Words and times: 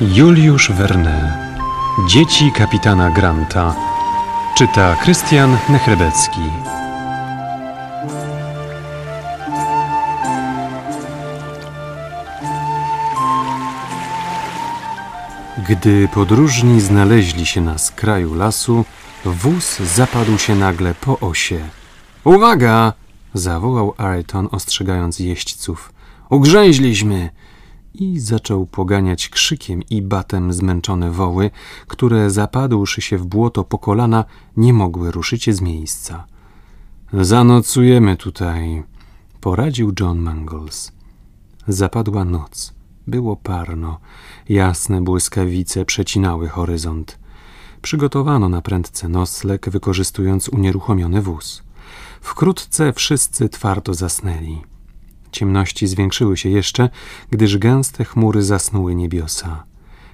Juliusz 0.00 0.70
Verne 0.70 1.38
Dzieci 2.08 2.52
kapitana 2.52 3.10
Granta 3.10 3.74
Czyta 4.56 4.96
Krystian 4.96 5.56
Nechrebecki 5.68 6.40
Gdy 15.68 16.08
podróżni 16.08 16.80
znaleźli 16.80 17.46
się 17.46 17.60
na 17.60 17.78
skraju 17.78 18.34
lasu, 18.34 18.84
wóz 19.24 19.78
zapadł 19.78 20.38
się 20.38 20.54
nagle 20.54 20.94
po 20.94 21.20
osie. 21.20 21.58
Uwaga! 22.24 22.92
zawołał 23.34 23.94
Ayrton, 23.96 24.48
ostrzegając 24.50 25.18
jeźdźców. 25.18 25.92
Ugrzęźliśmy! 26.30 27.30
I 28.00 28.18
zaczął 28.20 28.66
poganiać 28.66 29.28
krzykiem 29.28 29.82
i 29.90 30.02
batem 30.02 30.52
zmęczone 30.52 31.10
woły, 31.10 31.50
które 31.86 32.30
zapadłszy 32.30 33.02
się 33.02 33.18
w 33.18 33.26
błoto 33.26 33.64
po 33.64 33.78
kolana, 33.78 34.24
nie 34.56 34.72
mogły 34.72 35.10
ruszyć 35.10 35.56
z 35.56 35.60
miejsca. 35.60 36.26
Zanocujemy 37.12 38.16
tutaj, 38.16 38.82
poradził 39.40 39.92
John 40.00 40.18
Mangles. 40.18 40.92
Zapadła 41.68 42.24
noc. 42.24 42.74
Było 43.06 43.36
parno. 43.36 44.00
Jasne 44.48 45.00
błyskawice 45.00 45.84
przecinały 45.84 46.48
horyzont. 46.48 47.18
Przygotowano 47.82 48.48
na 48.48 48.62
prędce 48.62 49.08
nocleg, 49.08 49.70
wykorzystując 49.70 50.48
unieruchomiony 50.48 51.22
wóz. 51.22 51.62
Wkrótce 52.20 52.92
wszyscy 52.92 53.48
twardo 53.48 53.94
zasnęli. 53.94 54.67
Ciemności 55.32 55.86
zwiększyły 55.86 56.36
się 56.36 56.48
jeszcze, 56.48 56.90
gdyż 57.30 57.58
gęste 57.58 58.04
chmury 58.04 58.42
zasnuły 58.42 58.94
niebiosa. 58.94 59.64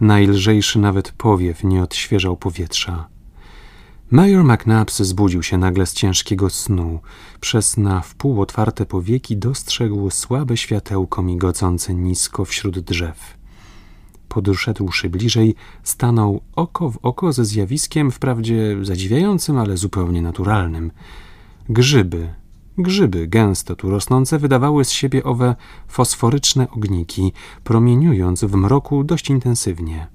Najlżejszy 0.00 0.78
nawet 0.78 1.12
powiew 1.12 1.64
nie 1.64 1.82
odświeżał 1.82 2.36
powietrza. 2.36 3.08
Major 4.10 4.44
McNabbs 4.44 5.02
zbudził 5.02 5.42
się 5.42 5.58
nagle 5.58 5.86
z 5.86 5.92
ciężkiego 5.92 6.50
snu. 6.50 7.00
Przez 7.40 7.76
na 7.76 8.00
wpół 8.00 8.40
otwarte 8.40 8.86
powieki 8.86 9.36
dostrzegł 9.36 10.10
słabe 10.10 10.56
światełko 10.56 11.22
migocące 11.22 11.94
nisko 11.94 12.44
wśród 12.44 12.78
drzew. 12.78 13.36
Podszedłszy 14.28 15.10
bliżej, 15.10 15.54
stanął 15.82 16.40
oko 16.56 16.90
w 16.90 16.98
oko 17.02 17.32
ze 17.32 17.44
zjawiskiem 17.44 18.10
wprawdzie 18.10 18.76
zadziwiającym, 18.82 19.58
ale 19.58 19.76
zupełnie 19.76 20.22
naturalnym. 20.22 20.90
Grzyby, 21.68 22.34
grzyby 22.78 23.28
gęsto 23.28 23.76
tu 23.76 23.90
rosnące 23.90 24.38
wydawały 24.38 24.84
z 24.84 24.90
siebie 24.90 25.24
owe 25.24 25.56
fosforyczne 25.88 26.70
ogniki, 26.70 27.32
promieniując 27.64 28.44
w 28.44 28.54
mroku 28.54 29.04
dość 29.04 29.30
intensywnie. 29.30 30.06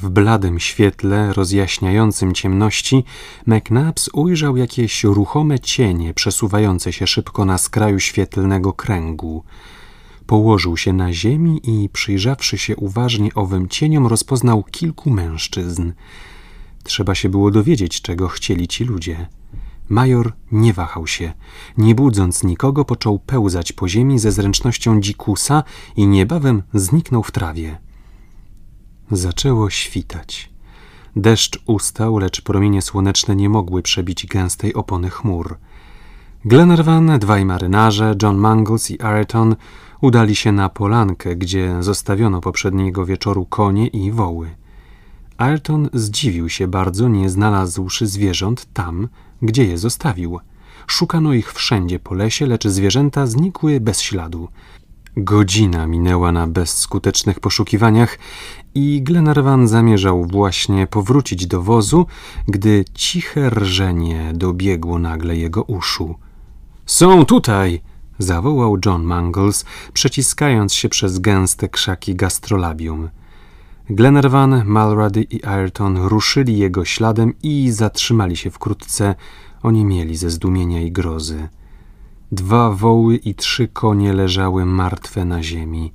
W 0.00 0.08
bladym 0.08 0.60
świetle 0.60 1.32
rozjaśniającym 1.32 2.34
ciemności 2.34 3.04
McNabbs 3.46 4.10
ujrzał 4.12 4.56
jakieś 4.56 5.04
ruchome 5.04 5.60
cienie 5.60 6.14
przesuwające 6.14 6.92
się 6.92 7.06
szybko 7.06 7.44
na 7.44 7.58
skraju 7.58 8.00
świetlnego 8.00 8.72
kręgu. 8.72 9.44
Położył 10.26 10.76
się 10.76 10.92
na 10.92 11.12
ziemi 11.12 11.60
i 11.64 11.88
przyjrzawszy 11.88 12.58
się 12.58 12.76
uważnie 12.76 13.34
owym 13.34 13.68
cieniom 13.68 14.06
rozpoznał 14.06 14.62
kilku 14.62 15.10
mężczyzn. 15.10 15.92
Trzeba 16.84 17.14
się 17.14 17.28
było 17.28 17.50
dowiedzieć, 17.50 18.02
czego 18.02 18.28
chcieli 18.28 18.68
ci 18.68 18.84
ludzie. 18.84 19.26
Major 19.88 20.32
nie 20.52 20.72
wahał 20.72 21.06
się. 21.06 21.32
Nie 21.78 21.94
budząc 21.94 22.44
nikogo, 22.44 22.84
począł 22.84 23.18
pełzać 23.18 23.72
po 23.72 23.88
ziemi 23.88 24.18
ze 24.18 24.32
zręcznością 24.32 25.00
dzikusa 25.00 25.62
i 25.96 26.06
niebawem 26.06 26.62
zniknął 26.74 27.22
w 27.22 27.30
trawie. 27.30 27.78
Zaczęło 29.10 29.70
świtać. 29.70 30.50
Deszcz 31.16 31.58
ustał, 31.66 32.18
lecz 32.18 32.40
promienie 32.40 32.82
słoneczne 32.82 33.36
nie 33.36 33.48
mogły 33.48 33.82
przebić 33.82 34.26
gęstej 34.26 34.74
opony 34.74 35.10
chmur. 35.10 35.58
Glenarvan, 36.44 37.18
dwaj 37.18 37.44
marynarze, 37.44 38.14
John 38.22 38.36
Mangles 38.36 38.90
i 38.90 39.02
Ayrton 39.02 39.56
udali 40.00 40.36
się 40.36 40.52
na 40.52 40.68
polankę, 40.68 41.36
gdzie 41.36 41.82
zostawiono 41.82 42.40
poprzedniego 42.40 43.06
wieczoru 43.06 43.46
konie 43.46 43.86
i 43.86 44.12
woły. 44.12 44.50
Ayrton 45.38 45.88
zdziwił 45.92 46.48
się 46.48 46.68
bardzo, 46.68 47.08
nie 47.08 47.30
znalazłszy 47.30 48.06
zwierząt 48.06 48.66
tam, 48.72 49.08
gdzie 49.42 49.64
je 49.64 49.78
zostawił. 49.78 50.38
Szukano 50.86 51.32
ich 51.32 51.52
wszędzie 51.52 51.98
po 51.98 52.14
lesie, 52.14 52.46
lecz 52.46 52.68
zwierzęta 52.68 53.26
znikły 53.26 53.80
bez 53.80 54.00
śladu. 54.00 54.48
Godzina 55.16 55.86
minęła 55.86 56.32
na 56.32 56.46
bezskutecznych 56.46 57.40
poszukiwaniach 57.40 58.18
i 58.74 59.02
Glenarvan 59.02 59.68
zamierzał 59.68 60.24
właśnie 60.24 60.86
powrócić 60.86 61.46
do 61.46 61.62
wozu, 61.62 62.06
gdy 62.48 62.84
ciche 62.94 63.50
rżenie 63.50 64.32
dobiegło 64.34 64.98
nagle 64.98 65.36
jego 65.36 65.62
uszu. 65.62 66.14
Są 66.86 67.24
tutaj! 67.24 67.80
zawołał 68.18 68.78
John 68.86 69.02
Mangles, 69.02 69.64
przeciskając 69.92 70.74
się 70.74 70.88
przez 70.88 71.18
gęste 71.18 71.68
krzaki 71.68 72.14
gastrolabium. 72.14 73.08
Glenarvan, 73.90 74.62
Malrady 74.64 75.22
i 75.22 75.44
Ayrton 75.44 75.96
ruszyli 75.96 76.58
jego 76.58 76.84
śladem 76.84 77.34
i 77.42 77.70
zatrzymali 77.70 78.36
się 78.36 78.50
wkrótce, 78.50 79.14
oni 79.62 79.84
mieli 79.84 80.16
ze 80.16 80.30
zdumienia 80.30 80.80
i 80.80 80.92
grozy. 80.92 81.48
Dwa 82.32 82.70
woły 82.70 83.16
i 83.16 83.34
trzy 83.34 83.68
konie 83.68 84.12
leżały 84.12 84.66
martwe 84.66 85.24
na 85.24 85.42
ziemi. 85.42 85.92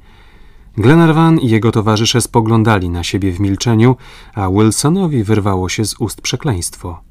Glenarvan 0.77 1.39
i 1.39 1.49
jego 1.49 1.71
towarzysze 1.71 2.21
spoglądali 2.21 2.89
na 2.89 3.03
siebie 3.03 3.31
w 3.31 3.39
milczeniu, 3.39 3.95
a 4.33 4.49
Wilsonowi 4.49 5.23
wyrwało 5.23 5.69
się 5.69 5.85
z 5.85 6.01
ust 6.01 6.21
przekleństwo. 6.21 7.01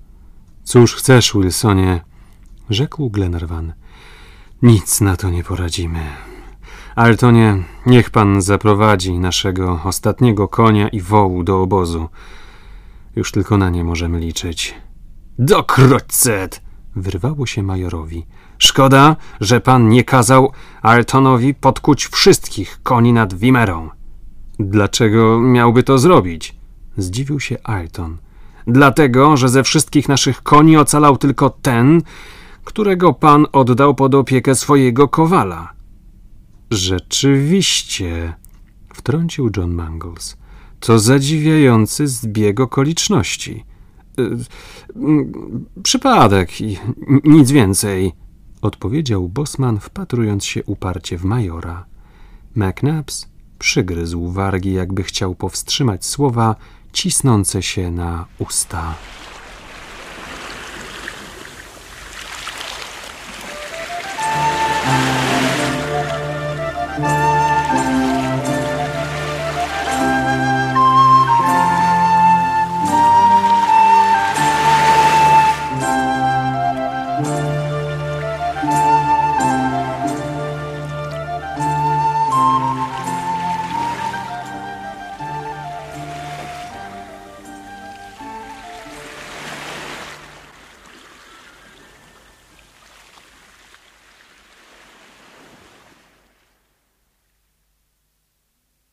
Cóż 0.64 0.94
chcesz, 0.94 1.32
Wilsonie? 1.34 2.00
rzekł 2.70 3.10
Glenarvan. 3.10 3.72
Nic 4.62 5.00
na 5.00 5.16
to 5.16 5.30
nie 5.30 5.44
poradzimy. 5.44 6.29
Altonie, 6.96 7.62
niech 7.86 8.10
pan 8.10 8.42
zaprowadzi 8.42 9.18
naszego 9.18 9.80
ostatniego 9.84 10.48
konia 10.48 10.88
i 10.88 11.00
wołu 11.00 11.44
do 11.44 11.62
obozu. 11.62 12.08
Już 13.16 13.32
tylko 13.32 13.56
na 13.56 13.70
nie 13.70 13.84
możemy 13.84 14.20
liczyć. 14.20 14.74
Dokroćcet! 15.38 16.62
wyrwało 16.96 17.46
się 17.46 17.62
majorowi. 17.62 18.26
Szkoda, 18.58 19.16
że 19.40 19.60
pan 19.60 19.88
nie 19.88 20.04
kazał 20.04 20.52
Altonowi 20.82 21.54
podkuć 21.54 22.06
wszystkich 22.06 22.80
koni 22.82 23.12
nad 23.12 23.34
Wimerą. 23.34 23.90
Dlaczego 24.58 25.40
miałby 25.40 25.82
to 25.82 25.98
zrobić? 25.98 26.56
Zdziwił 26.96 27.40
się 27.40 27.56
Ayrton. 27.64 28.16
Dlatego, 28.66 29.36
że 29.36 29.48
ze 29.48 29.62
wszystkich 29.62 30.08
naszych 30.08 30.42
koni 30.42 30.76
ocalał 30.76 31.16
tylko 31.16 31.50
ten, 31.50 32.02
którego 32.64 33.12
pan 33.14 33.46
oddał 33.52 33.94
pod 33.94 34.14
opiekę 34.14 34.54
swojego 34.54 35.08
kowala. 35.08 35.79
Rzeczywiście, 36.70 38.34
wtrącił 38.94 39.50
John 39.56 39.70
Mangles. 39.70 40.36
To 40.80 40.98
zadziwiający 40.98 42.08
zbieg 42.08 42.60
okoliczności. 42.60 43.64
Y, 44.18 45.82
przypadek 45.82 46.60
i 46.60 46.78
nic 47.24 47.50
więcej, 47.50 48.12
odpowiedział 48.62 49.28
Bosman, 49.28 49.80
wpatrując 49.80 50.44
się 50.44 50.64
uparcie 50.64 51.18
w 51.18 51.24
majora. 51.24 51.86
McNabbs 52.54 53.28
przygryzł 53.58 54.28
wargi, 54.28 54.72
jakby 54.72 55.02
chciał 55.02 55.34
powstrzymać 55.34 56.06
słowa 56.06 56.56
cisnące 56.92 57.62
się 57.62 57.90
na 57.90 58.26
usta. 58.38 58.94